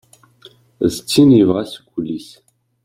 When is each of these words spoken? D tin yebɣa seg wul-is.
D 0.93 0.95
tin 1.09 1.29
yebɣa 1.37 1.63
seg 1.65 1.85
wul-is. 1.89 2.29